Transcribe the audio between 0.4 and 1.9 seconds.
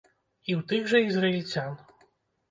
І ў тых жа ізраільцян.